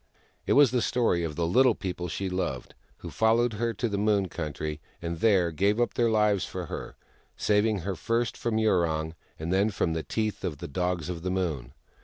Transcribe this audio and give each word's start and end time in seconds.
It 0.47 0.53
was 0.53 0.71
the 0.71 0.81
story 0.81 1.23
of 1.23 1.35
the 1.35 1.45
Little 1.45 1.75
People 1.75 2.07
she 2.07 2.27
loved, 2.27 2.73
who 2.97 3.11
followed 3.11 3.53
her 3.53 3.71
to 3.75 3.87
the 3.87 3.99
Moon 3.99 4.29
Country, 4.29 4.81
and 4.99 5.19
there 5.19 5.51
gave 5.51 5.79
up 5.79 5.93
their 5.93 6.09
lives 6.09 6.43
for 6.43 6.65
her, 6.65 6.95
saving 7.37 7.81
her 7.81 7.95
first 7.95 8.35
from 8.35 8.57
Yurong, 8.57 9.13
and 9.37 9.53
then 9.53 9.69
from 9.69 9.93
the 9.93 10.01
teeth 10.01 10.43
of 10.43 10.57
the 10.57 10.67
Dogs 10.67 11.07
of 11.07 11.21
the 11.21 11.29
Moon. 11.29 11.73